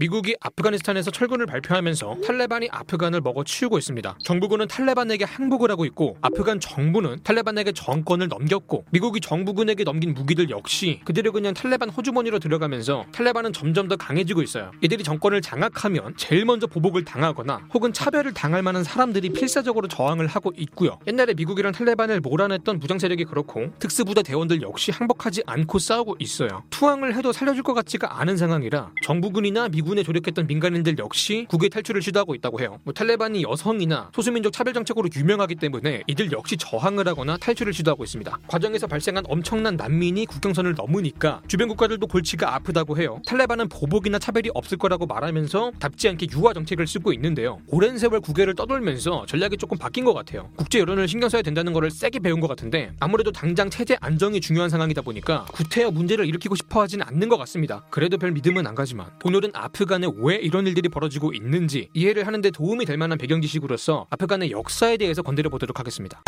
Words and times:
미국이 0.00 0.34
아프가니스탄에서 0.40 1.10
철군을 1.10 1.44
발표하면서 1.44 2.20
탈레반이 2.24 2.70
아프간을 2.72 3.20
먹어치우고 3.20 3.76
있습니다. 3.76 4.16
정부군은 4.24 4.66
탈레반에게 4.66 5.26
항복을 5.26 5.70
하고 5.70 5.84
있고 5.84 6.16
아프간 6.22 6.58
정부는 6.58 7.18
탈레반에게 7.22 7.72
정권을 7.72 8.28
넘겼고 8.28 8.86
미국이 8.92 9.20
정부군에게 9.20 9.84
넘긴 9.84 10.14
무기들 10.14 10.48
역시 10.48 11.02
그들이 11.04 11.28
그냥 11.28 11.52
탈레반 11.52 11.90
호주머니로 11.90 12.38
들어가면서 12.38 13.04
탈레반은 13.12 13.52
점점 13.52 13.88
더 13.88 13.96
강해지고 13.96 14.40
있어요. 14.40 14.70
이들이 14.80 15.04
정권을 15.04 15.42
장악하면 15.42 16.14
제일 16.16 16.46
먼저 16.46 16.66
보복을 16.66 17.04
당하거나 17.04 17.68
혹은 17.74 17.92
차별을 17.92 18.32
당할 18.32 18.62
만한 18.62 18.82
사람들이 18.82 19.28
필사적으로 19.34 19.86
저항을 19.86 20.26
하고 20.28 20.50
있고요. 20.56 20.98
옛날에 21.08 21.34
미국이랑 21.34 21.72
탈레반을 21.72 22.20
몰아냈던 22.20 22.78
무장 22.78 22.98
세력이 22.98 23.24
그렇고 23.26 23.70
특수부대 23.78 24.22
대원들 24.22 24.62
역시 24.62 24.92
항복하지 24.92 25.42
않고 25.44 25.78
싸우고 25.78 26.16
있어요. 26.20 26.62
투항을 26.70 27.14
해도 27.16 27.32
살려줄 27.32 27.62
것 27.62 27.74
같지가 27.74 28.18
않은 28.20 28.38
상황이라 28.38 28.92
정부군이나 29.02 29.68
미 29.68 29.82
군에 29.90 30.04
조력했던 30.04 30.46
민간인들 30.46 30.96
역시 30.98 31.46
국외 31.48 31.68
탈출을 31.68 32.00
시도하고 32.00 32.36
있다고 32.36 32.60
해요. 32.60 32.78
뭐 32.84 32.94
탈레반이 32.94 33.42
여성이나 33.42 34.10
소수민족 34.14 34.52
차별 34.52 34.72
정책으로 34.72 35.08
유명하기 35.14 35.56
때문에 35.56 36.04
이들 36.06 36.30
역시 36.30 36.56
저항을 36.56 37.08
하거나 37.08 37.36
탈출을 37.36 37.72
시도하고 37.72 38.04
있습니다. 38.04 38.38
과정에서 38.46 38.86
발생한 38.86 39.24
엄청난 39.26 39.74
난민이 39.74 40.26
국경선을 40.26 40.74
넘으니까 40.76 41.42
주변 41.48 41.66
국가들도 41.66 42.06
골치가 42.06 42.54
아프다고 42.54 42.98
해요. 42.98 43.20
탈레반은 43.26 43.68
보복이나 43.68 44.20
차별이 44.20 44.48
없을 44.54 44.78
거라고 44.78 45.06
말하면서 45.06 45.72
답지 45.80 46.08
않게 46.08 46.28
유화 46.34 46.52
정책을 46.52 46.86
쓰고 46.86 47.12
있는데요. 47.14 47.60
오랜 47.66 47.98
세월 47.98 48.20
국외를 48.20 48.54
떠돌면서 48.54 49.26
전략이 49.26 49.56
조금 49.56 49.76
바뀐 49.76 50.04
것 50.04 50.14
같아요. 50.14 50.50
국제 50.54 50.78
여론을 50.78 51.08
신경 51.08 51.28
써야 51.28 51.42
된다는 51.42 51.72
거를 51.72 51.90
세게 51.90 52.20
배운 52.20 52.38
것 52.38 52.46
같은데 52.46 52.92
아무래도 53.00 53.32
당장 53.32 53.68
체제 53.68 53.96
안정이 54.00 54.40
중요한 54.40 54.70
상황이다 54.70 55.02
보니까 55.02 55.46
구태여 55.52 55.90
문제를 55.90 56.26
일으키고 56.26 56.54
싶어 56.54 56.80
하진 56.80 57.02
않는 57.02 57.28
것 57.28 57.36
같습니다. 57.38 57.84
그래도 57.90 58.18
별 58.18 58.30
믿음은 58.30 58.64
안 58.68 58.76
가지만 58.76 59.10
오늘은 59.24 59.50
아프 59.54 59.79
간에 59.86 60.06
왜 60.16 60.36
이런 60.36 60.66
일들이 60.66 60.88
벌어지고 60.88 61.32
있는지 61.32 61.88
이해를 61.94 62.26
하는데 62.26 62.50
도움이 62.50 62.84
될 62.84 62.96
만한 62.96 63.18
배경 63.18 63.40
지식으로서 63.40 64.06
아프간의 64.10 64.50
역사에 64.50 64.96
대해서 64.96 65.22
건드려 65.22 65.50
보도록 65.50 65.78
하겠습니다. 65.78 66.22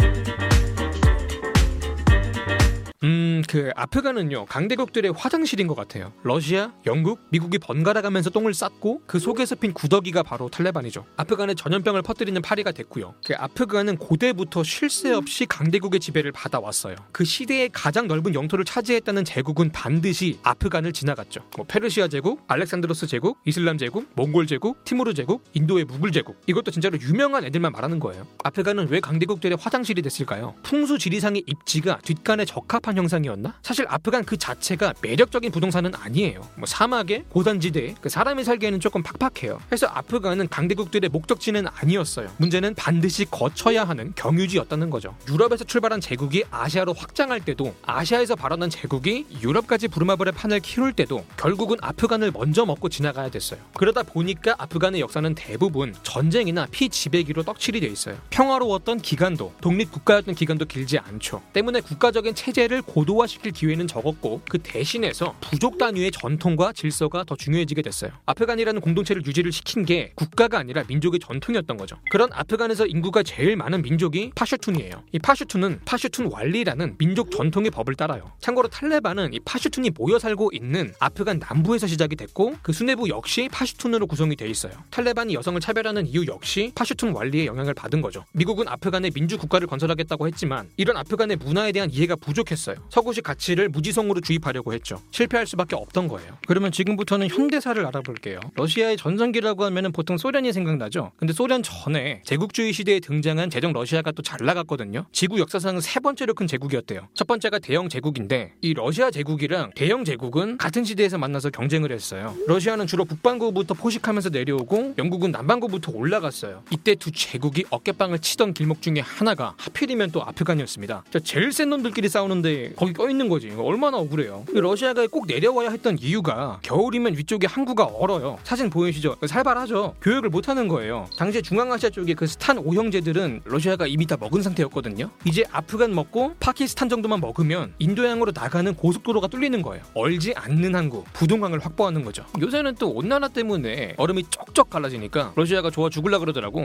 음, 3.04 3.42
그 3.48 3.70
아프간은요 3.74 4.46
강대국들의 4.46 5.12
화장실인 5.16 5.66
것 5.66 5.74
같아요. 5.74 6.12
러시아, 6.22 6.72
영국, 6.86 7.20
미국이 7.30 7.58
번갈아 7.58 8.00
가면서 8.00 8.30
똥을 8.30 8.54
쌌고 8.54 9.02
그 9.06 9.18
속에서 9.18 9.56
핀 9.56 9.72
구더기가 9.72 10.22
바로 10.22 10.48
탈레반이죠. 10.48 11.04
아프간에 11.16 11.54
전염병을 11.54 12.02
퍼뜨리는 12.02 12.40
파리가 12.40 12.70
됐고요. 12.72 13.14
그 13.26 13.34
아프간은 13.36 13.96
고대부터 13.96 14.62
쉴 14.62 14.92
새 14.92 15.10
없이 15.10 15.46
강대국의 15.46 16.00
지배를 16.00 16.32
받아왔어요. 16.32 16.96
그 17.12 17.24
시대의 17.24 17.70
가장 17.72 18.06
넓은 18.08 18.34
영토를 18.34 18.64
차지했다는 18.66 19.24
제국은 19.24 19.72
반드시 19.72 20.38
아프간을 20.42 20.92
지나갔죠. 20.92 21.40
뭐 21.56 21.64
페르시아 21.66 22.08
제국, 22.08 22.44
알렉산드로스 22.46 23.06
제국, 23.06 23.38
이슬람 23.46 23.78
제국, 23.78 24.06
몽골 24.14 24.46
제국, 24.46 24.84
티무르 24.84 25.14
제국, 25.14 25.42
인도의 25.54 25.86
무굴 25.86 26.12
제국. 26.12 26.40
이것도 26.46 26.70
진짜로 26.70 27.00
유명한 27.00 27.44
애들만 27.44 27.72
말하는 27.72 28.00
거예요. 28.00 28.26
아프간은 28.44 28.88
왜 28.88 29.00
강대국들의 29.00 29.56
화장실이 29.58 30.02
됐을까요? 30.02 30.54
풍수 30.62 30.98
지리상의 30.98 31.42
입지가 31.46 31.98
뒷간에 32.04 32.44
적합한 32.44 32.91
형상이었나? 32.96 33.54
사실 33.62 33.86
아프간 33.88 34.24
그 34.24 34.36
자체가 34.36 34.94
매력적인 35.02 35.50
부동산은 35.50 35.94
아니에요. 35.94 36.40
뭐 36.56 36.66
사막에 36.66 37.24
고단지대에 37.28 37.94
그 38.00 38.08
사람이 38.08 38.44
살기에는 38.44 38.80
조금 38.80 39.02
팍팍해요. 39.02 39.60
그래서 39.66 39.86
아프간은 39.86 40.48
강대국들의 40.48 41.10
목적지는 41.10 41.66
아니었어요. 41.68 42.30
문제는 42.38 42.74
반드시 42.74 43.24
거쳐야 43.24 43.84
하는 43.84 44.12
경유지였다는 44.16 44.90
거죠. 44.90 45.16
유럽에서 45.28 45.64
출발한 45.64 46.00
제국이 46.00 46.44
아시아로 46.50 46.92
확장할 46.92 47.40
때도 47.44 47.74
아시아에서 47.82 48.36
발원한 48.36 48.70
제국이 48.70 49.26
유럽까지 49.42 49.88
부루마블의 49.88 50.32
판을 50.32 50.60
키울 50.60 50.92
때도 50.92 51.24
결국은 51.36 51.76
아프간을 51.80 52.30
먼저 52.32 52.66
먹고 52.66 52.88
지나가야 52.88 53.30
됐어요. 53.30 53.60
그러다 53.74 54.02
보니까 54.02 54.54
아프간의 54.58 55.00
역사는 55.00 55.34
대부분 55.34 55.94
전쟁이나 56.02 56.66
피지배기로 56.70 57.42
떡칠이 57.44 57.80
돼 57.80 57.86
있어요. 57.86 58.16
평화로웠던 58.30 59.00
기간도 59.00 59.54
독립 59.60 59.90
국가였던 59.92 60.34
기간도 60.34 60.66
길지 60.66 60.98
않죠. 60.98 61.42
때문에 61.52 61.80
국가적인 61.80 62.34
체제를 62.34 62.81
고도화시킬 62.82 63.52
기회는 63.52 63.86
적었고 63.86 64.42
그 64.48 64.58
대신에서 64.58 65.34
부족 65.40 65.78
단위의 65.78 66.10
전통과 66.10 66.72
질서가 66.72 67.24
더 67.24 67.36
중요해지게 67.36 67.82
됐어요. 67.82 68.10
아프간이라는 68.26 68.80
공동체를 68.80 69.24
유지를 69.24 69.52
시킨 69.52 69.84
게 69.84 70.12
국가가 70.14 70.58
아니라 70.58 70.84
민족의 70.86 71.20
전통이었던 71.20 71.76
거죠. 71.76 71.96
그런 72.10 72.28
아프간에서 72.32 72.86
인구가 72.86 73.22
제일 73.22 73.56
많은 73.56 73.82
민족이 73.82 74.32
파슈툰이에요. 74.34 75.02
이 75.12 75.18
파슈툰은 75.18 75.80
파슈툰 75.84 76.30
왈리라는 76.30 76.96
민족 76.98 77.30
전통의 77.30 77.70
법을 77.70 77.94
따라요. 77.94 78.32
참고로 78.40 78.68
탈레반은 78.68 79.32
이 79.32 79.40
파슈툰이 79.40 79.90
모여 79.96 80.18
살고 80.18 80.50
있는 80.52 80.92
아프간 80.98 81.38
남부에서 81.38 81.86
시작이 81.86 82.16
됐고 82.16 82.56
그 82.62 82.72
수뇌부 82.72 83.08
역시 83.08 83.48
파슈툰으로 83.50 84.06
구성이 84.06 84.36
돼 84.36 84.48
있어요. 84.48 84.72
탈레반이 84.90 85.34
여성을 85.34 85.60
차별하는 85.60 86.06
이유 86.06 86.26
역시 86.26 86.72
파슈툰 86.74 87.12
왈리의 87.12 87.46
영향을 87.46 87.74
받은 87.74 88.00
거죠. 88.00 88.24
미국은 88.32 88.68
아프간에 88.68 89.10
민주 89.10 89.38
국가를 89.38 89.66
건설하겠다고 89.66 90.26
했지만 90.28 90.68
이런 90.76 90.96
아프간의 90.96 91.36
문화에 91.36 91.72
대한 91.72 91.90
이해가 91.90 92.16
부족했어요. 92.16 92.71
서구식 92.90 93.24
가치를 93.24 93.68
무지성으로 93.68 94.20
주입하려고 94.20 94.72
했죠. 94.72 95.00
실패할 95.10 95.46
수밖에 95.46 95.76
없던 95.76 96.08
거예요. 96.08 96.38
그러면 96.46 96.72
지금부터는 96.72 97.28
현대사를 97.28 97.84
알아볼게요. 97.86 98.40
러시아의 98.54 98.96
전성기라고 98.96 99.64
하면 99.64 99.92
보통 99.92 100.16
소련이 100.18 100.52
생각나죠. 100.52 101.12
근데 101.16 101.32
소련 101.32 101.62
전에 101.62 102.22
제국주의 102.24 102.72
시대에 102.72 103.00
등장한 103.00 103.50
제정 103.50 103.72
러시아가 103.72 104.10
또 104.10 104.22
잘 104.22 104.38
나갔거든요. 104.46 105.04
지구 105.12 105.38
역사상 105.40 105.80
세 105.80 105.98
번째로 106.00 106.32
큰 106.34 106.46
제국이었대요. 106.46 107.08
첫 107.12 107.26
번째가 107.26 107.58
대영 107.58 107.88
제국인데 107.88 108.54
이 108.60 108.72
러시아 108.72 109.10
제국이랑 109.10 109.72
대영 109.74 110.04
제국은 110.04 110.56
같은 110.58 110.84
시대에서 110.84 111.18
만나서 111.18 111.50
경쟁을 111.50 111.90
했어요. 111.92 112.34
러시아는 112.46 112.86
주로 112.86 113.04
북반구부터 113.04 113.74
포식하면서 113.74 114.30
내려오고 114.30 114.94
영국은 114.96 115.32
남반구부터 115.32 115.92
올라갔어요. 115.92 116.62
이때 116.70 116.94
두 116.94 117.10
제국이 117.10 117.64
어깨빵을 117.70 118.20
치던 118.20 118.54
길목 118.54 118.80
중에 118.80 119.00
하나가 119.00 119.54
하필이면 119.58 120.12
또 120.12 120.22
아프간이었습니다. 120.22 121.04
제일 121.24 121.52
센 121.52 121.68
놈들끼리 121.70 122.08
싸우는데 122.08 122.51
거기 122.76 122.92
껴있는 122.92 123.28
거지. 123.28 123.50
얼마나 123.56 123.98
억울해요. 123.98 124.44
러시아가 124.52 125.06
꼭 125.06 125.26
내려와야 125.26 125.70
했던 125.70 125.96
이유가 125.98 126.58
겨울이면 126.62 127.16
위쪽에 127.16 127.46
항구가 127.46 127.84
얼어요. 127.84 128.38
사진 128.44 128.70
보이시죠? 128.70 129.16
살벌하죠. 129.26 129.94
교역을 130.00 130.28
못하는 130.30 130.68
거예요. 130.68 131.08
당시에 131.16 131.42
중앙아시아 131.42 131.90
쪽에 131.90 132.14
그 132.14 132.26
스탄 132.26 132.58
오형제들은 132.58 133.42
러시아가 133.44 133.86
이미 133.86 134.06
다 134.06 134.16
먹은 134.18 134.42
상태였거든요. 134.42 135.10
이제 135.24 135.44
아프간 135.50 135.94
먹고 135.94 136.34
파키스탄 136.40 136.88
정도만 136.88 137.20
먹으면 137.20 137.74
인도양으로 137.78 138.32
나가는 138.34 138.74
고속도로가 138.74 139.28
뚫리는 139.28 139.60
거예요. 139.62 139.82
얼지 139.94 140.34
않는 140.34 140.74
항구, 140.74 141.04
부동항을 141.12 141.58
확보하는 141.60 142.04
거죠. 142.04 142.24
요새는 142.40 142.76
또 142.76 142.90
온난화 142.90 143.28
때문에 143.28 143.94
얼음이 143.96 144.24
쪽쪽 144.30 144.70
갈라지니까 144.70 145.32
러시아가 145.36 145.70
좋아 145.70 145.88
죽을라 145.88 146.18
그러더라고. 146.18 146.64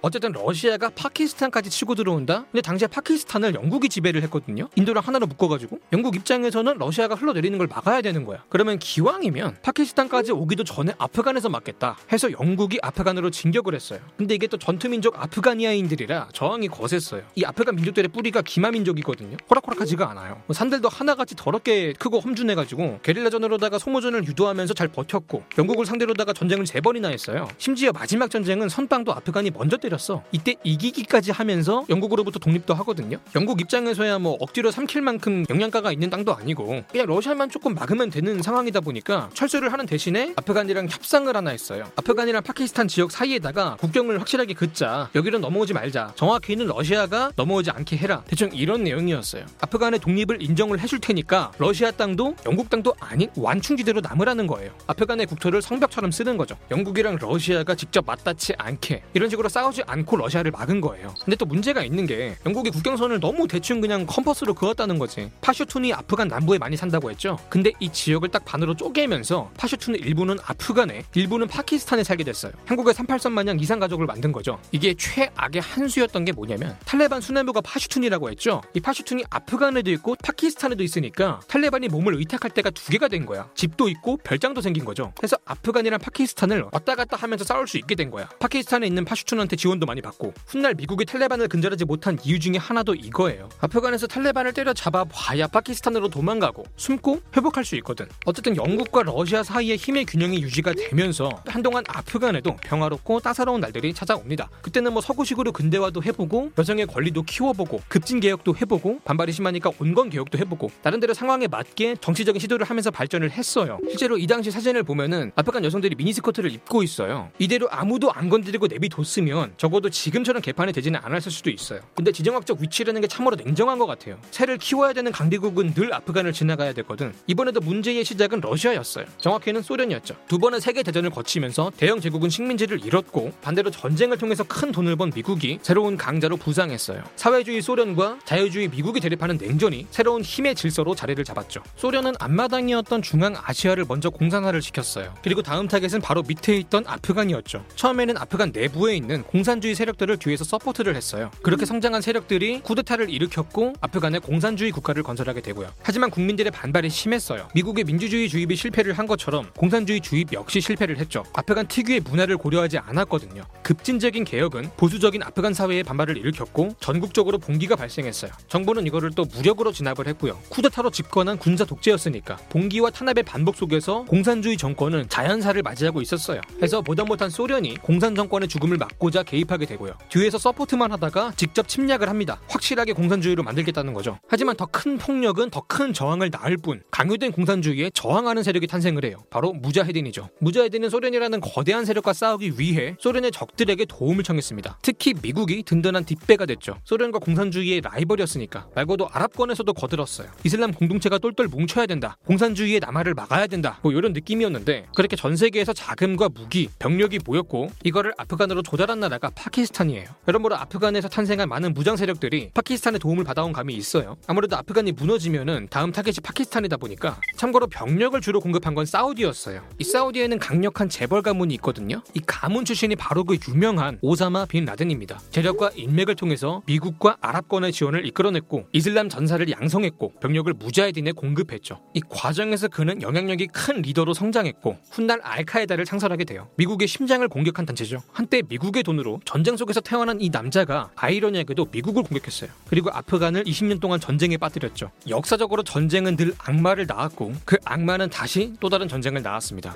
어쨌든 0.00 0.32
러시아가 0.32 0.90
파키스탄까지 0.90 1.70
치고 1.70 1.94
들어온다? 1.94 2.44
근데 2.50 2.62
당시에 2.62 2.88
파키스탄을 2.88 3.54
영국이 3.54 3.88
지배를 3.88 4.22
했거든요? 4.24 4.68
인도랑 4.76 5.04
하나로 5.06 5.26
묶어가지고. 5.26 5.78
영국 5.92 6.16
입장에서는 6.16 6.78
러시아가 6.78 7.14
흘러내리는 7.14 7.58
걸 7.58 7.66
막아야 7.66 8.00
되는 8.00 8.24
거야. 8.24 8.44
그러면 8.48 8.78
기왕이면 8.78 9.58
파키스탄까지 9.62 10.32
오기도 10.32 10.64
전에 10.64 10.92
아프간에서 10.98 11.48
막겠다 11.48 11.96
해서 12.12 12.30
영국이 12.32 12.78
아프간으로 12.82 13.30
진격을 13.30 13.74
했어요. 13.74 14.00
근데 14.16 14.34
이게 14.34 14.46
또 14.46 14.56
전투민족 14.56 15.20
아프가니아인들이라 15.20 16.28
저항이 16.32 16.68
거셌어요. 16.68 17.22
이 17.34 17.44
아프간 17.44 17.76
민족들의 17.76 18.08
뿌리가 18.08 18.42
기마민족이거든요. 18.42 19.36
호락호락하지가 19.50 20.10
않아요. 20.10 20.42
뭐 20.46 20.54
산들도 20.54 20.88
하나같이 20.88 21.36
더럽게 21.36 21.94
크고 21.98 22.20
험준해가지고 22.20 23.00
게릴라전으로다가 23.02 23.78
소모전을 23.78 24.26
유도하면서 24.26 24.74
잘 24.74 24.88
버텼고 24.88 25.42
영국을 25.58 25.86
상대로다가 25.86 26.32
전쟁을 26.32 26.66
세 26.66 26.80
번이나 26.80 27.08
했어요. 27.08 27.48
심지어 27.58 27.92
마지막 27.92 28.30
전쟁은 28.30 28.68
선빵도 28.68 29.12
아프간이 29.12 29.50
먼저 29.50 29.76
때렸어. 29.82 30.22
이때 30.32 30.54
이기기까지 30.64 31.30
하면서 31.32 31.84
영국으로부터 31.90 32.38
독립도 32.38 32.72
하거든요. 32.74 33.18
영국 33.34 33.60
입장에서야 33.60 34.18
뭐 34.18 34.36
억지로 34.40 34.70
삼킬 34.70 35.02
만큼 35.02 35.44
영양가가 35.50 35.92
있는 35.92 36.08
땅도 36.08 36.34
아니고 36.34 36.84
그냥 36.90 37.06
러시아만 37.06 37.50
조금 37.50 37.74
막으면 37.74 38.10
되는 38.10 38.40
상황이다 38.40 38.80
보니까 38.80 39.28
철수를 39.34 39.72
하는 39.72 39.84
대신에 39.84 40.32
아프간이랑 40.36 40.88
협상을 40.88 41.34
하나 41.36 41.50
했어요. 41.50 41.84
아프간이랑 41.96 42.42
파키스탄 42.42 42.88
지역 42.88 43.10
사이에다가 43.10 43.76
국경을 43.80 44.20
확실하게 44.20 44.54
긋자. 44.54 45.10
여기로 45.14 45.38
넘어오지 45.40 45.74
말자. 45.74 46.12
정확히는 46.14 46.66
러시아가 46.66 47.32
넘어오지 47.36 47.70
않게 47.70 47.96
해라. 47.96 48.22
대충 48.26 48.50
이런 48.54 48.84
내용이었어요. 48.84 49.44
아프간의 49.60 50.00
독립을 50.00 50.40
인정을 50.40 50.80
해줄 50.80 51.00
테니까 51.00 51.52
러시아 51.58 51.90
땅도 51.90 52.36
영국 52.46 52.70
땅도 52.70 52.94
아닌 53.00 53.28
완충지대로 53.36 54.00
남으라는 54.00 54.46
거예요. 54.46 54.72
아프간의 54.86 55.26
국토를 55.26 55.60
성벽처럼 55.60 56.10
쓰는 56.12 56.36
거죠. 56.36 56.56
영국이랑 56.70 57.18
러시아가 57.20 57.74
직접 57.74 58.06
맞닿지 58.06 58.54
않게 58.58 59.02
이런 59.14 59.28
식으로 59.28 59.48
싸 59.48 59.61
우지 59.68 59.82
들어오지 59.82 59.82
않고 59.86 60.16
러시아를 60.16 60.50
막은 60.50 60.80
거예요. 60.80 61.14
근데 61.24 61.36
또 61.36 61.44
문제가 61.46 61.82
있는 61.82 62.06
게 62.06 62.36
영국이 62.46 62.70
국경선을 62.70 63.20
너무 63.20 63.48
대충 63.48 63.80
그냥 63.80 64.06
컴퍼스로 64.06 64.54
그었다는 64.54 64.98
거지. 64.98 65.30
파슈툰이 65.40 65.92
아프간 65.92 66.28
남부에 66.28 66.58
많이 66.58 66.76
산다고 66.76 67.10
했죠. 67.10 67.38
근데 67.48 67.72
이 67.80 67.90
지역을 67.90 68.28
딱 68.28 68.44
반으로 68.44 68.74
쪼개면서 68.74 69.50
파슈툰의 69.56 70.00
일부는 70.00 70.38
아프간에 70.44 71.04
일부는 71.14 71.48
파키스탄에 71.48 72.04
살게 72.04 72.24
됐어요. 72.24 72.52
한국의 72.66 72.94
38선 72.94 73.32
마냥 73.32 73.58
이산 73.58 73.78
가족을 73.78 74.06
만든 74.06 74.32
거죠. 74.32 74.58
이게 74.70 74.94
최악의 74.94 75.60
한 75.60 75.88
수였던 75.88 76.24
게 76.24 76.32
뭐냐면 76.32 76.76
탈레반 76.84 77.20
수뇌부가 77.20 77.60
파슈툰이라고 77.62 78.30
했죠. 78.30 78.62
이 78.74 78.80
파슈툰이 78.80 79.24
아프간에도 79.30 79.90
있고 79.92 80.16
파키스탄에도 80.22 80.82
있으니까 80.82 81.40
탈레반이 81.48 81.88
몸을 81.88 82.14
의탁할 82.16 82.50
데가 82.50 82.70
두 82.70 82.90
개가 82.90 83.08
된 83.08 83.26
거야. 83.26 83.48
집도 83.54 83.88
있고 83.88 84.18
별장도 84.18 84.60
생긴 84.60 84.84
거죠. 84.84 85.12
그래서 85.16 85.36
아프간이랑 85.44 86.00
파키스탄을 86.00 86.66
왔다 86.72 86.94
갔다 86.94 87.16
하면서 87.16 87.44
싸울 87.44 87.66
수 87.66 87.78
있게 87.78 87.94
된 87.94 88.10
거야. 88.10 88.28
파키스탄에 88.38 88.86
있는 88.86 89.04
파슈툰한테 89.04 89.51
지원도 89.56 89.86
많이 89.86 90.00
받고 90.00 90.32
훗날 90.46 90.74
미국이 90.74 91.04
탈레반을 91.04 91.48
근절하지 91.48 91.84
못한 91.84 92.18
이유 92.24 92.38
중에 92.38 92.56
하나도 92.56 92.94
이거예요. 92.94 93.48
아프간에서 93.60 94.06
탈레반을 94.06 94.52
때려잡아 94.52 95.04
봐야 95.04 95.46
파키스탄으로 95.46 96.08
도망가고 96.08 96.64
숨고 96.76 97.20
회복할 97.36 97.64
수 97.64 97.76
있거든. 97.76 98.06
어쨌든 98.24 98.56
영국과 98.56 99.02
러시아 99.02 99.42
사이의 99.42 99.76
힘의 99.76 100.06
균형이 100.06 100.42
유지가 100.42 100.72
되면서 100.72 101.30
한동안 101.46 101.84
아프간에도 101.88 102.56
평화롭고 102.56 103.20
따사로운 103.20 103.60
날들이 103.60 103.92
찾아옵니다. 103.92 104.48
그때는 104.62 104.92
뭐 104.92 105.02
서구식으로 105.02 105.52
근대화도 105.52 106.02
해보고 106.02 106.52
여성의 106.58 106.86
권리도 106.86 107.22
키워보고 107.22 107.80
급진 107.88 108.20
개혁도 108.20 108.56
해보고 108.60 109.00
반발이 109.04 109.32
심하니까 109.32 109.70
온건 109.78 110.10
개혁도 110.10 110.38
해보고 110.38 110.70
나름대로 110.82 111.14
상황에 111.14 111.46
맞게 111.46 111.96
정치적인 112.00 112.40
시도를 112.40 112.66
하면서 112.66 112.90
발전을 112.90 113.30
했어요. 113.30 113.78
실제로 113.88 114.16
이 114.18 114.26
당시 114.26 114.50
사진을 114.50 114.82
보면은 114.82 115.32
아프간 115.34 115.64
여성들이 115.64 115.96
미니스커트를 115.96 116.52
입고 116.52 116.82
있어요. 116.82 117.30
이대로 117.38 117.68
아무도 117.70 118.12
안 118.12 118.28
건드리고 118.28 118.66
내비뒀으면 118.66 119.41
적어도 119.56 119.90
지금처럼 119.90 120.42
개판이 120.42 120.72
되지는 120.72 121.00
않았을 121.02 121.30
수도 121.32 121.50
있어요. 121.50 121.80
근데 121.94 122.12
지정학적 122.12 122.60
위치라는 122.60 123.00
게 123.00 123.06
참으로 123.06 123.36
냉정한 123.36 123.78
것 123.78 123.86
같아요. 123.86 124.18
새를 124.30 124.58
키워야 124.58 124.92
되는 124.92 125.10
강대국은 125.12 125.74
늘 125.74 125.92
아프간을 125.94 126.32
지나가야 126.32 126.72
되거든. 126.74 127.12
이번에도 127.26 127.60
문제의 127.60 128.04
시작은 128.04 128.40
러시아였어요. 128.40 129.06
정확히는 129.18 129.62
소련이었죠. 129.62 130.14
두 130.28 130.38
번의 130.38 130.60
세계 130.60 130.82
대전을 130.82 131.10
거치면서 131.10 131.72
대영 131.76 132.00
제국은 132.00 132.30
식민지를 132.30 132.84
잃었고 132.84 133.32
반대로 133.42 133.70
전쟁을 133.70 134.18
통해서 134.18 134.44
큰 134.44 134.72
돈을 134.72 134.96
번 134.96 135.10
미국이 135.14 135.58
새로운 135.62 135.96
강자로 135.96 136.36
부상했어요. 136.36 137.02
사회주의 137.16 137.62
소련과 137.62 138.18
자유주의 138.24 138.68
미국이 138.68 139.00
대립하는 139.00 139.38
냉전이 139.38 139.86
새로운 139.90 140.22
힘의 140.22 140.54
질서로 140.54 140.94
자리를 140.94 141.22
잡았죠. 141.24 141.62
소련은 141.76 142.14
앞마당이었던 142.18 143.02
중앙 143.02 143.34
아시아를 143.36 143.84
먼저 143.88 144.10
공산화를 144.10 144.62
시켰어요. 144.62 145.14
그리고 145.22 145.42
다음 145.42 145.68
타겟은 145.68 146.00
바로 146.00 146.22
밑에 146.22 146.56
있던 146.56 146.84
아프간이었죠. 146.86 147.64
처음에는 147.74 148.16
아프간 148.16 148.50
내부에 148.52 148.96
있는 148.96 149.22
공산주의 149.32 149.74
세력들을 149.74 150.18
뒤에서 150.18 150.44
support를 150.44 150.94
했어요. 150.94 151.30
그렇게 151.40 151.64
성장한 151.64 152.02
세력들이 152.02 152.60
쿠데타를 152.60 153.08
일으켰고 153.08 153.72
아프간에 153.80 154.18
공산주의 154.18 154.70
국가를 154.70 155.02
건설하게 155.02 155.40
되고요. 155.40 155.70
하지만 155.82 156.10
국민들의 156.10 156.52
반발이 156.52 156.90
심했어요. 156.90 157.48
미국의 157.54 157.84
민주주의 157.84 158.28
주입이 158.28 158.54
실패를 158.54 158.92
한 158.92 159.06
것처럼 159.06 159.48
공산주의 159.56 160.02
주입 160.02 160.34
역시 160.34 160.60
실패를 160.60 160.98
했죠. 160.98 161.24
아프간 161.32 161.66
특유의 161.66 162.00
문화를 162.00 162.36
고려하지 162.36 162.76
않았거든요. 162.76 163.44
급진적인 163.62 164.24
개혁은 164.24 164.70
보수적인 164.76 165.22
아프간 165.22 165.54
사회의 165.54 165.82
반발을 165.82 166.18
일으켰고 166.18 166.76
전국적으로 166.78 167.38
봉기가 167.38 167.74
발생했어요. 167.74 168.32
정부는 168.48 168.86
이거를 168.86 169.12
또 169.16 169.24
무력으로 169.24 169.72
진압을 169.72 170.08
했고요. 170.08 170.38
쿠데타로 170.50 170.90
집권한 170.90 171.38
군사 171.38 171.64
독재였으니까 171.64 172.36
봉기와 172.50 172.90
탄압의 172.90 173.24
반복 173.24 173.56
속에서 173.56 174.04
공산주의 174.04 174.58
정권은 174.58 175.08
자연사를 175.08 175.62
맞이하고 175.62 176.02
있었어요. 176.02 176.42
해서 176.62 176.82
보다 176.82 177.04
못한 177.04 177.30
소련이 177.30 177.78
공산 177.78 178.14
정권의 178.14 178.46
죽음을 178.48 178.76
막고자 178.76 179.21
개입하게 179.22 179.66
되고요. 179.66 179.92
뒤에서 180.08 180.38
support만 180.38 180.92
하다가 180.92 181.32
직접 181.36 181.68
침략을 181.68 182.08
합니다. 182.08 182.40
확실하게 182.48 182.92
공산주의로 182.92 183.42
만들겠다는 183.42 183.92
거죠. 183.94 184.18
하지만 184.28 184.56
더 184.56 184.66
큰 184.72 184.96
폭력은 184.98 185.50
더 185.50 185.62
큰 185.68 185.92
저항을 185.92 186.30
낳을 186.30 186.56
뿐 186.56 186.82
강요된 186.90 187.32
공산주의에 187.32 187.90
저항하는 187.94 188.42
세력이 188.42 188.66
탄생을 188.66 189.04
해요. 189.04 189.22
바로 189.30 189.52
무자헤딘이죠. 189.52 190.28
무자헤딘은 190.40 190.90
소련이라는 190.90 191.40
거대한 191.40 191.84
세력과 191.84 192.12
싸우기 192.12 192.54
위해 192.58 192.96
소련의 192.98 193.30
적들에게 193.32 193.84
도움을 193.86 194.24
청했습니다. 194.24 194.78
특히 194.82 195.14
미국이 195.20 195.62
든든한 195.62 196.04
뒷배가 196.04 196.46
됐죠. 196.46 196.76
소련과 196.84 197.18
공산주의의 197.20 197.80
라이벌이었으니까 197.82 198.66
말고도 198.74 199.08
아랍권에서도 199.12 199.72
거들었어요. 199.72 200.28
이슬람 200.44 200.72
공동체가 200.72 201.18
똘똘 201.18 201.48
뭉쳐야 201.48 201.86
된다. 201.86 202.16
공산주의의 202.26 202.80
남하를 202.80 203.14
막아야 203.14 203.46
된다. 203.46 203.78
뭐 203.82 203.92
이런 203.92 204.12
느낌이었는데 204.12 204.86
그렇게 204.94 205.16
전 205.16 205.36
세계에서 205.36 205.72
자금과 205.72 206.28
무기, 206.34 206.68
병력이 206.78 207.20
모였고 207.24 207.70
이거를 207.84 208.12
아프간으로 208.18 208.62
조달한 208.62 209.00
나라 209.00 209.11
가 209.18 209.30
파키스탄이에요. 209.34 210.06
여러모로 210.26 210.56
아프간에서 210.56 211.08
탄생한 211.08 211.48
많은 211.48 211.74
무장 211.74 211.96
세력들이 211.96 212.50
파키스탄의 212.54 212.98
도움을 212.98 213.24
받아온 213.24 213.52
감이 213.52 213.74
있어요. 213.74 214.16
아무래도 214.26 214.56
아프간이 214.56 214.92
무너지면은 214.92 215.68
다음 215.70 215.92
타겟이 215.92 216.16
파키스탄이다 216.22 216.76
보니까 216.78 217.20
참고로 217.36 217.66
병력을 217.66 218.18
주로 218.20 218.40
공급한 218.40 218.74
건 218.74 218.86
사우디였어요. 218.86 219.62
이 219.78 219.84
사우디에는 219.84 220.38
강력한 220.38 220.88
재벌 220.88 221.22
가문이 221.22 221.54
있거든요. 221.54 222.02
이 222.14 222.20
가문 222.26 222.64
출신이 222.64 222.96
바로 222.96 223.24
그 223.24 223.36
유명한 223.48 223.98
오사마 224.00 224.46
빈 224.46 224.64
라덴입니다. 224.64 225.20
재력과 225.30 225.72
인맥을 225.76 226.14
통해서 226.14 226.62
미국과 226.66 227.18
아랍권의 227.20 227.72
지원을 227.72 228.06
이끌어냈고 228.06 228.66
이슬람 228.72 229.08
전사를 229.08 229.50
양성했고 229.50 230.14
병력을 230.20 230.52
무자헤딘에 230.52 231.12
공급했죠. 231.12 231.80
이 231.94 232.00
과정에서 232.08 232.68
그는 232.68 233.02
영향력이 233.02 233.48
큰 233.48 233.82
리더로 233.82 234.14
성장했고 234.14 234.78
훗날 234.90 235.20
알카에다를 235.22 235.84
창설하게 235.84 236.24
돼요. 236.24 236.48
미국의 236.56 236.88
심장을 236.88 237.26
공격한 237.28 237.66
단체죠. 237.66 238.02
한때 238.12 238.42
미국의 238.48 238.82
돈으로 238.82 239.01
전쟁 239.24 239.56
속에서 239.56 239.80
태어난 239.80 240.20
이 240.20 240.30
남자가 240.30 240.90
아이러니하게도 240.96 241.68
미국을 241.70 242.02
공격했어요. 242.02 242.50
그리고 242.68 242.90
아프간을 242.92 243.44
20년 243.44 243.80
동안 243.80 244.00
전쟁에 244.00 244.36
빠뜨렸죠. 244.36 244.90
역사적으로 245.08 245.62
전쟁은 245.62 246.16
늘 246.16 246.34
악마를 246.38 246.86
낳았고 246.86 247.32
그 247.44 247.56
악마는 247.64 248.10
다시 248.10 248.54
또 248.60 248.68
다른 248.68 248.88
전쟁을 248.88 249.22
낳았습니다. 249.22 249.72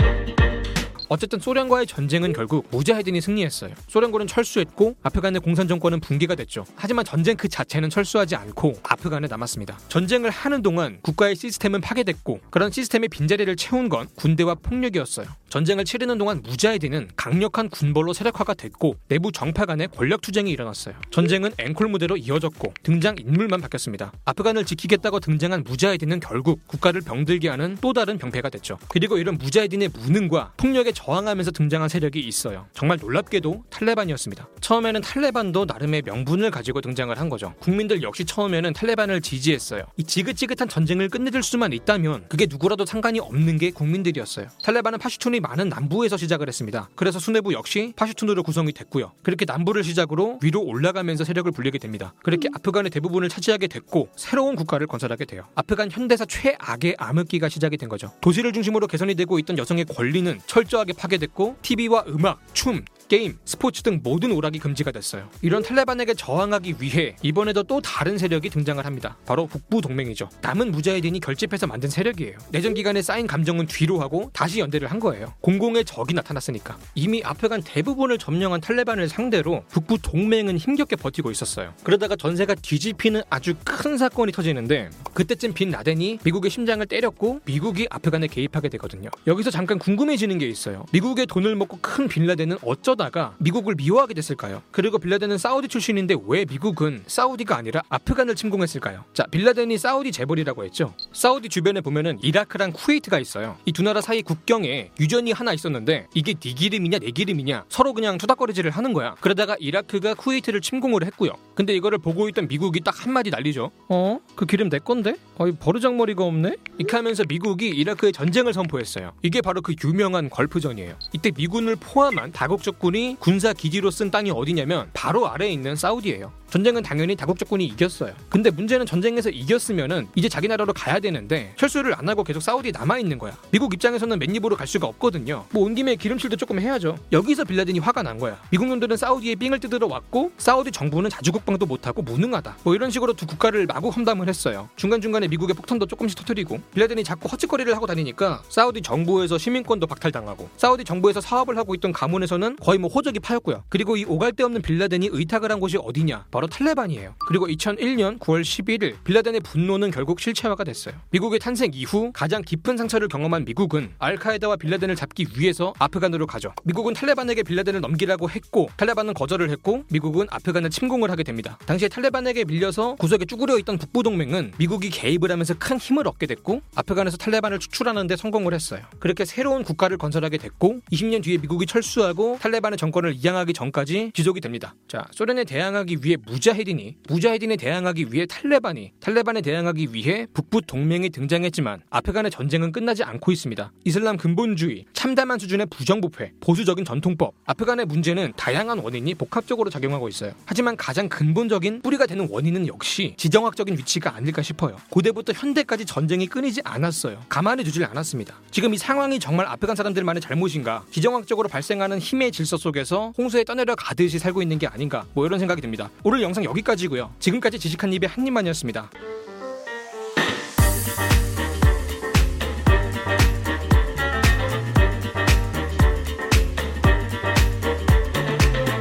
어쨌든 1.09 1.39
소련과의 1.39 1.87
전쟁은 1.87 2.33
결국 2.33 2.67
무자헤딘이 2.71 3.21
승리했어요. 3.21 3.73
소련군은 3.87 4.27
철수했고 4.27 4.97
아프간의 5.03 5.41
공산 5.41 5.69
정권은 5.69 6.01
붕괴가 6.01 6.35
됐죠. 6.35 6.65
하지만 6.75 7.05
전쟁 7.05 7.37
그 7.37 7.49
자체는 7.49 7.91
철수하지 7.91 8.35
않고 8.35 8.75
아프간에 8.83 9.29
남았습니다. 9.29 9.79
전쟁을 9.89 10.31
하는 10.31 10.63
동안 10.63 10.99
국가의 11.03 11.37
시스템은 11.37 11.81
파괴됐고 11.81 12.41
그런 12.51 12.71
시스템의 12.71 13.09
빈자리를 13.09 13.55
채운 13.57 13.89
건 13.89 14.09
군대와 14.17 14.57
폭력이었어요. 14.57 15.27
전쟁을 15.57 15.87
치르는 15.87 16.19
동안 16.19 16.43
무자헤딘은 16.43 17.13
강력한 17.17 17.71
군벌로 17.71 18.13
세력화가 18.13 18.53
됐고 18.53 18.97
내부 19.09 19.33
정파 19.33 19.65
간의 19.65 19.89
권력 19.89 20.21
투쟁이 20.21 20.51
일어났어요. 20.51 20.95
전쟁은 21.11 21.53
앵콜 21.57 21.89
무대로 21.89 22.19
이어졌고 22.19 22.75
등장 22.83 23.17
인물만 23.19 23.63
바뀌었습니다. 23.63 24.13
아프간을 24.27 24.67
지키겠다고 24.67 25.19
등장한 25.19 25.65
무자헤딘은 25.65 26.21
결국 26.21 26.61
국가를 26.67 27.01
병들게 27.01 27.49
하는 27.49 27.79
또 27.81 27.95
다른 27.95 28.19
병폐가 28.19 28.51
됐죠. 28.51 28.77
그리고 28.89 29.17
이런 29.17 29.39
무자헤딘의 29.39 29.93
무능과 29.95 30.53
폭력에 30.59 30.93
저항하면서 30.93 31.53
등장한 31.53 31.89
세력이 31.89 32.21
있어요. 32.21 32.67
정말 32.75 32.99
놀랍게도 33.01 33.65
탈레반이었습니다. 33.71 34.47
처음에는 34.67 35.01
탈레반도 35.01 35.65
나름의 35.65 36.03
명분을 36.05 36.51
가지고 36.51 36.81
등장을 36.81 37.17
한 37.17 37.29
거죠. 37.29 37.55
국민들 37.61 38.03
역시 38.03 38.25
처음에는 38.25 38.73
탈레반을 38.73 39.21
지지했어요. 39.21 39.85
이 39.97 40.03
지긋지긋한 40.03 40.69
전쟁을 40.69 41.09
끝내줄 41.09 41.45
수만 41.45 41.73
있다면 41.73 42.25
그게 42.29 42.47
누구라도 42.51 42.85
상관이 42.85 43.21
없는 43.21 43.59
게 43.59 43.71
국민들이었어요. 43.71 44.49
탈레반은 44.65 44.99
파슈툰이 44.99 45.39
많은 45.39 45.69
남부에서 45.69 46.17
시작을 46.17 46.49
했습니다. 46.49 46.89
그래서 46.97 47.21
수뇌부 47.21 47.53
역시 47.53 47.93
파슈툰으로 47.95 48.43
구성이 48.43 48.73
됐고요. 48.73 49.13
그렇게 49.23 49.45
남부를 49.45 49.85
시작으로 49.85 50.41
위로 50.43 50.65
올라가면서 50.65 51.23
세력을 51.23 51.53
불리게 51.53 51.79
됩니다. 51.79 52.13
그렇게 52.25 52.49
아프간의 52.53 52.91
대부분을 52.91 53.29
차지하게 53.29 53.69
됐고 53.69 54.09
새로운 54.17 54.57
국가를 54.57 54.89
건설하게 54.89 55.27
돼요. 55.27 55.45
아프간 55.55 55.93
현대사 55.93 56.25
최악의 56.25 56.97
암흑기가 56.99 57.49
시작이 57.49 57.77
된 57.77 57.89
거죠. 57.89 58.11
도시를 58.21 58.53
중심으로 58.53 58.89
개선이 58.89 59.15
되고 59.15 59.39
있던 59.39 59.59
여성의 59.59 59.85
권리는 59.85 60.41
철저하게 60.49 60.95
파괴됐고 60.95 61.59
TV와 61.63 62.07
음악, 62.09 62.41
춤, 62.53 62.85
게임, 63.09 63.39
스포츠 63.45 63.83
등 63.83 64.01
모든 64.03 64.33
오락이 64.33 64.59
금지가 64.59 64.91
됐어요. 64.91 65.29
이런 65.41 65.63
탈레반에게 65.63 66.15
저항하기 66.15 66.77
위해 66.81 67.15
이번에도 67.23 67.63
또 67.63 67.81
다른 67.81 68.19
세력이 68.19 68.51
등장을 68.51 68.85
합니다. 68.85 69.17
바로 69.27 69.47
북부 69.47 69.81
동맹이죠. 69.81 70.29
남은 70.43 70.73
무자헤딘이 70.73 71.21
결집해서 71.21 71.69
만든 71.69 71.89
세력이에요. 71.89 72.37
내전 72.51 72.75
기간에 72.75 73.03
쌓인 73.03 73.29
감정은 73.29 73.67
뒤로 73.67 74.01
하고 74.01 74.31
다시 74.33 74.59
연대를 74.59 74.91
한 74.91 74.99
거예요. 74.99 75.33
공공의 75.41 75.85
적이 75.85 76.15
나타났으니까. 76.15 76.77
이미 76.97 77.23
아프간 77.23 77.63
대부분을 77.63 78.19
점령한 78.19 78.61
탈레반을 78.61 79.09
상대로 79.09 79.63
북부 79.69 79.99
동맹은 80.03 80.59
힘겹게 80.59 80.97
버티고 80.97 81.31
있었어요. 81.31 81.75
그러다가 81.85 82.17
전세가 82.17 82.57
뒤집히는 82.57 83.23
아주 83.31 83.55
큰 83.65 83.99
사건이 83.99 84.33
터지는데 84.33 84.91
그때쯤 85.15 85.53
빈 85.55 85.71
라덴이 85.71 86.19
미국의 86.25 86.51
심장을 86.51 86.85
때렸고 86.85 87.41
미국이 87.45 87.87
아프간에 87.89 88.27
개입하게 88.27 88.69
되거든요. 88.71 89.11
여기서 89.29 89.53
잠깐 89.53 89.79
궁금해지는 89.79 90.39
게 90.39 90.49
있어요. 90.49 90.85
미국의 90.93 91.27
돈을 91.27 91.55
먹고 91.55 91.79
큰 91.81 92.09
빈 92.09 92.27
라덴은 92.27 92.59
어쩌 92.63 92.96
어쩌다가 92.97 93.35
미국을 93.39 93.75
미워하게 93.77 94.15
됐을까요? 94.15 94.63
그리고 94.73 94.99
빈 94.99 95.10
라덴은 95.10 95.39
사우디 95.39 95.69
출신인데 95.69 96.17
왜 96.27 96.45
미국은 96.45 97.05
사우디가 97.07 97.57
아니라 97.57 97.83
아프간을 97.89 98.35
침공했을까요? 98.35 99.05
자, 99.13 99.25
빈 99.31 99.47
라덴이 99.47 99.79
사우디 99.79 100.11
재벌이라고 100.13 100.65
했죠. 100.65 100.95
사우디 101.13 101.49
주변에 101.51 101.81
보면은 101.81 102.19
이라크랑 102.23 102.73
쿠웨이트가 102.73 103.19
있어요. 103.21 103.57
이 103.65 103.77
두 103.77 103.83
나라 103.83 104.01
사이 104.01 104.23
국경에 104.23 104.91
유전이 104.99 105.33
하나 105.33 105.53
있었는데 105.53 106.07
이게 106.15 106.33
네 106.33 106.55
기름이냐 106.55 106.99
내 106.99 107.11
기름이냐 107.11 107.67
서로 107.69 107.93
그냥 107.93 108.17
투닥거리질을 108.17 108.71
하는 108.71 108.95
거야. 108.95 109.15
그러다가 109.21 109.55
이라크가 109.61 110.15
쿠웨이트를 110.15 110.63
침공을 110.63 111.05
했고요. 111.05 111.33
근데 111.55 111.75
이거를 111.75 111.99
보고 111.99 112.27
있던 112.31 112.49
미국이 112.49 112.81
딱 112.81 113.05
한마디 113.05 113.29
날리죠. 113.29 113.71
어? 113.91 114.19
그 114.35 114.47
기름 114.47 114.71
내 114.71 114.79
건데? 114.79 115.15
어이 115.37 115.53
버르장머리가 115.53 116.25
없네? 116.25 116.57
이렇게 116.79 116.97
하면서 116.97 117.23
미국이 117.29 117.69
이라크에 117.69 118.13
전쟁을 118.13 118.55
선포했어요. 118.55 119.13
이게 119.23 119.43
바로 119.43 119.61
그 119.61 119.75
유명한 119.85 120.31
걸프전이에요. 120.31 120.95
이때 121.13 121.31
미군을 121.37 121.77
포함한 121.77 122.33
다국적 122.33 122.79
군이 122.87 123.17
군사 123.19 123.53
기지로 123.53 123.91
쓴 123.91 124.13
땅이 124.13 124.31
어디냐면 124.31 124.91
바로 124.93 125.29
아래에 125.29 125.51
있는 125.51 125.75
사우디예요. 125.75 126.31
전쟁은 126.49 126.85
당연히 126.85 127.17
다국적군이 127.17 127.67
이겼어요. 127.67 128.15
근데 128.31 128.51
문제는 128.51 128.87
전쟁에서 128.87 129.29
이겼으면은 129.31 130.07
이제 130.15 130.29
자기 130.29 130.47
나라로 130.47 130.73
가야 130.73 131.01
되는데 131.01 131.53
철수를 131.57 131.93
안 131.99 132.09
하고 132.09 132.23
계속 132.23 132.41
사우디에 132.41 132.71
남아 132.71 132.99
있는 132.99 133.19
거야. 133.19 133.37
미국 133.51 133.75
입장에서는 133.75 134.17
맨입으로 134.21 134.55
갈 134.57 134.69
수가 134.69 134.87
없거든요. 134.87 135.45
뭐 135.51 135.67
온 135.67 135.75
김에 135.75 135.97
기름칠도 135.97 136.37
조금 136.37 136.61
해야죠. 136.61 136.97
여기서 137.11 137.43
빌라덴이 137.45 137.81
화가 137.81 138.03
난 138.05 138.19
거야. 138.19 138.41
미국 138.51 138.69
놈들은 138.69 138.97
사우디에 138.97 139.35
삥을 139.35 139.59
뜯으러 139.59 139.89
왔고 139.89 140.31
사우디 140.39 140.71
정부는 140.71 141.11
자주국방도 141.11 141.67
못하고 141.67 142.03
무능하다. 142.03 142.59
뭐 142.63 142.77
이런 142.77 142.93
식으로 142.93 143.15
두 143.15 143.27
국가를 143.27 143.67
마구 143.67 143.89
험담을 143.89 144.29
했어요. 144.29 144.69
중간 144.77 145.01
중간에 145.01 145.27
미국의 145.27 145.57
폭탄도 145.57 145.87
조금씩 145.87 146.17
터뜨리고 146.21 146.61
빌라덴이 146.73 147.03
자꾸 147.03 147.29
헛짓거리를 147.29 147.75
하고 147.75 147.87
다니니까 147.87 148.45
사우디 148.49 148.83
정부에서 148.83 149.37
시민권도 149.37 149.89
박탈당하고 149.89 150.49
사우디 150.57 150.85
정부에서 150.85 151.21
사업을 151.21 151.59
하고 151.59 151.75
있던 151.75 151.93
가문에서는 151.93 152.57
거의 152.63 152.76
뭐 152.79 152.91
호적이 152.91 153.21
파였고요. 153.21 153.65
그리고 153.69 153.97
이 153.97 154.05
오갈 154.05 154.33
데 154.33 154.43
없는 154.45 154.63
빌라덴이 154.63 155.09
의탁을 155.13 155.51
한 155.51 155.61
곳이 155.61 155.77
어디냐? 155.77 156.27
바로 156.31 156.47
탈레반이에요. 156.47 157.15
그리고 157.29 157.47
2001년 157.47 158.19
9월 158.19 158.43
11일 158.43 158.97
빌라덴의 159.05 159.41
분노는 159.41 159.91
결국 159.91 160.21
실체화가 160.21 160.65
됐어요. 160.65 160.95
미국의 161.11 161.39
탄생 161.39 161.71
이후 161.75 162.11
가장 162.13 162.43
깊은 162.43 162.77
상처를 162.77 163.09
경험한 163.09 163.45
미국은 163.45 163.91
알카에다와 163.99 164.57
빌라덴을 164.57 164.97
잡기 164.97 165.27
위해서 165.37 165.73
아프간으로 165.79 166.27
가죠. 166.27 166.53
미국은 166.65 166.95
탈레반에게 166.95 167.43
빌라덴을 167.43 167.81
넘기라고 167.81 168.31
했고 168.31 168.69
탈레반은 168.77 169.15
거절을 169.15 169.51
했고 169.51 169.85
미국은 169.91 170.27
아프간을 170.31 170.71
침공을 170.71 171.11
하게 171.11 171.23
됩니다. 171.23 171.59
당시에 171.67 171.89
탈레반에게 171.89 172.45
밀려서 172.45 172.97
구석에 172.97 173.25
쭈그려 173.25 173.59
있던 173.59 173.79
북부 173.79 174.03
동맹은 174.03 174.53
미국이 174.59 174.91
개입을 174.91 175.31
하면서 175.31 175.55
큰 175.55 175.79
힘을 175.79 176.07
얻게 176.09 176.27
됐고 176.27 176.61
아프간에서 176.75 177.17
탈레반을 177.17 177.59
추출하는 177.59 178.07
데 178.07 178.17
성공을 178.17 178.55
했어요. 178.55 178.81
그렇게 178.99 179.25
새로운 179.25 179.65
국가를 179.65 179.99
건설하게 179.99 180.39
됐고 180.39 180.81
20년 180.93 181.23
뒤에 181.23 181.39
미국이 181.39 181.67
철수하고 181.67 182.39
탈레반 182.41 182.66
의 182.73 182.79
정권을 182.79 183.15
이양하기 183.15 183.53
전까지 183.53 184.13
지속이 184.15 184.41
됩니다. 184.41 184.75
자, 184.89 185.07
소련에 185.13 185.45
대항하기 185.45 185.99
위해 186.03 186.17
무자헤딘이 186.27 186.97
무자헤딘에 187.09 187.57
대항하기 187.57 188.13
위해 188.13 188.27
탈레반이 188.27 188.93
탈레반에 189.01 189.41
대항하기 189.41 189.89
위해 189.93 190.27
북부 190.33 190.61
동맹이 190.63 191.11
등장했지만 191.11 191.83
아프간의 191.91 192.31
전쟁은 192.31 192.73
끝나지 192.73 193.03
않고 193.05 193.33
있습니다. 193.33 193.73
이슬람 193.85 194.17
근본주의, 194.17 194.85
참담한 194.93 195.39
수준의 195.39 195.67
부정부패, 195.71 196.33
보수적인 196.41 196.85
전통법. 196.85 197.35
아프간의 197.45 197.87
문제는 197.87 198.33
다양한 198.37 198.79
원인이 198.79 199.15
복합적으로 199.15 199.71
작용하고 199.71 200.09
있어요. 200.09 200.33
하지만 200.45 200.77
가장 200.77 201.09
근본적인 201.09 201.83
뿌리가 201.83 202.07
되는 202.07 202.29
원인은 202.31 202.67
역시 202.67 203.15
지정학적인 203.17 203.77
위치가 203.79 204.15
아닐까 204.15 204.43
싶어요. 204.43 204.77
고대부터 204.91 205.33
현대까지 205.33 205.85
전쟁이 205.85 206.27
끊이지 206.27 206.63
않았어요. 206.65 207.23
가만히 207.29 207.65
두질 207.65 207.85
않았습니다. 207.85 208.41
지금 208.51 208.75
이 208.75 208.79
상황이 208.79 209.19
정말 209.19 209.47
아프간 209.47 209.77
사람들만의 209.77 210.21
잘못인가? 210.21 210.85
지정학적으로 210.91 211.49
발생하는 211.49 211.99
힘의 211.99 212.33
질서 212.57 212.59
속에서 212.59 213.13
홍수에 213.17 213.45
떠내려 213.45 213.75
가듯이 213.77 214.19
살고 214.19 214.43
있는 214.43 214.59
게 214.59 214.67
아닌가? 214.67 215.07
뭐 215.15 215.27
이런 215.27 215.39
생각이 215.39 215.61
듭니다. 215.61 215.91
오늘 216.03 216.23
영상 216.23 216.45
여기까지고요. 216.45 217.13
지금까지 217.21 217.59
지식한 217.59 217.93
입의 217.93 218.09
한 218.09 218.27
입만이었습니다. 218.27 218.91